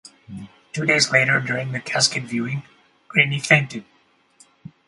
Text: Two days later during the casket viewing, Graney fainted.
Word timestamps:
Two 0.73 0.83
days 0.83 1.11
later 1.11 1.39
during 1.39 1.73
the 1.73 1.79
casket 1.79 2.23
viewing, 2.23 2.63
Graney 3.07 3.39
fainted. 3.39 3.85